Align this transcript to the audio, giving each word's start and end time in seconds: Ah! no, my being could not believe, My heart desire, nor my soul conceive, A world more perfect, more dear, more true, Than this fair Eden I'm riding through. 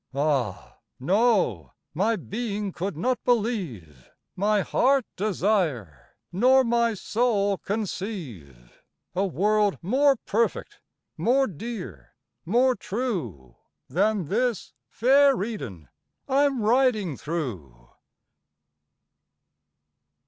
Ah! 0.15 0.79
no, 0.99 1.73
my 1.93 2.15
being 2.15 2.71
could 2.71 2.97
not 2.97 3.23
believe, 3.23 4.09
My 4.35 4.61
heart 4.61 5.05
desire, 5.15 6.15
nor 6.31 6.63
my 6.63 6.95
soul 6.95 7.59
conceive, 7.59 8.81
A 9.13 9.27
world 9.27 9.77
more 9.83 10.15
perfect, 10.15 10.79
more 11.17 11.45
dear, 11.45 12.15
more 12.47 12.73
true, 12.75 13.57
Than 13.89 14.25
this 14.25 14.73
fair 14.89 15.43
Eden 15.43 15.87
I'm 16.27 16.63
riding 16.63 17.15
through. 17.15 17.89